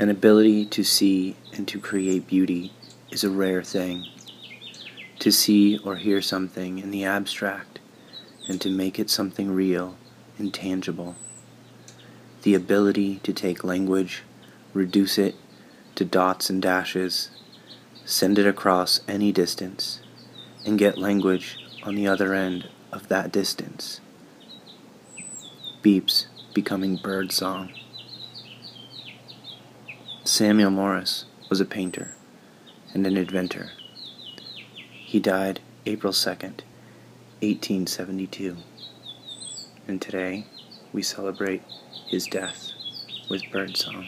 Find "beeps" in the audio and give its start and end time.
25.82-26.26